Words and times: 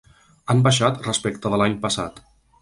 Han 0.53 0.63
baixat 0.67 0.97
respecte 1.09 1.53
de 1.55 1.61
l’any 1.63 1.77
passat. 1.85 2.19